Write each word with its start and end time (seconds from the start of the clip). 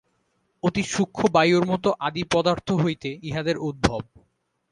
অতি 0.63 0.83
সূক্ষ্ম 0.93 1.21
বায়ুর 1.35 1.63
মত 1.71 1.85
আদি 2.07 2.23
পদার্থ 2.33 2.67
হইতে 2.83 3.09
ইহাদের 3.27 3.57
উদ্ভব। 3.67 4.01